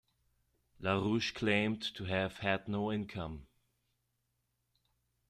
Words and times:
LaRouche 0.79 1.31
claimed 1.31 1.79
to 1.93 2.05
have 2.05 2.39
had 2.39 2.67
no 2.67 2.91
income. 2.91 3.45